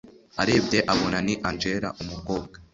arebye 0.41 0.79
abona 0.93 1.17
ni 1.27 1.33
angella 1.47 1.89
umukobwa 2.01 2.55